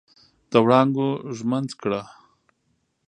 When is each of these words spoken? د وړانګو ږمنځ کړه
د 0.51 0.53
وړانګو 0.65 1.07
ږمنځ 1.37 1.69
کړه 1.81 2.01